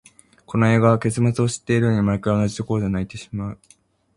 [0.47, 3.59] この映画、結末を知っているのに、毎回同じところで泣いてしまう。